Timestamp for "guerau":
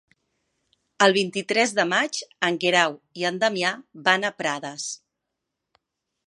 2.63-2.97